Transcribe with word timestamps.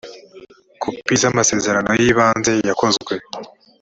kopi 0.81 1.13
z 1.21 1.23
amasezerano 1.31 1.89
y 1.99 2.03
ibanze 2.09 2.51
yakozwe 2.69 3.13